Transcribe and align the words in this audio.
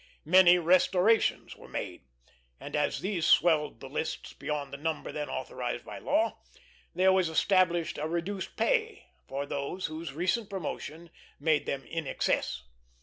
Many 0.25 0.57
restorations 0.57 1.55
were 1.55 1.67
made; 1.67 2.05
and, 2.59 2.75
as 2.75 3.01
these 3.01 3.23
swelled 3.27 3.79
the 3.81 3.87
lists 3.87 4.33
beyond 4.33 4.73
the 4.73 4.77
number 4.77 5.11
then 5.11 5.29
authorized 5.29 5.85
by 5.85 5.99
law, 5.99 6.39
there 6.95 7.13
was 7.13 7.29
established 7.29 7.99
a 7.99 8.07
reduced 8.07 8.57
pay 8.57 9.05
for 9.27 9.45
those 9.45 9.85
whose 9.85 10.13
recent 10.13 10.49
promotion 10.49 11.11
made 11.39 11.67
them 11.67 11.85
in 11.85 12.07
excess. 12.07 12.63